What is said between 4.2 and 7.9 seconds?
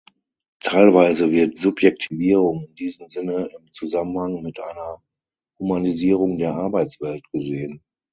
mit einer „Humanisierung der Arbeitswelt“ gesehen.